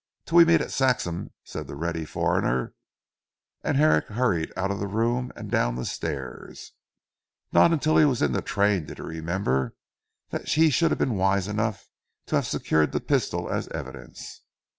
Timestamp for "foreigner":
2.05-2.73